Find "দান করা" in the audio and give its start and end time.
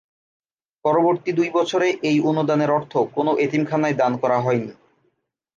3.95-4.37